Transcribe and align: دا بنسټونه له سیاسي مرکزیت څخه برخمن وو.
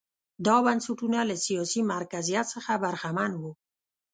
دا 0.45 0.55
بنسټونه 0.65 1.19
له 1.29 1.35
سیاسي 1.45 1.81
مرکزیت 1.93 2.45
څخه 2.55 2.71
برخمن 2.83 3.31
وو. 3.41 3.51